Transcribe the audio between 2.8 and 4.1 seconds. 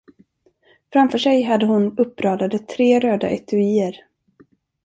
röda etuier.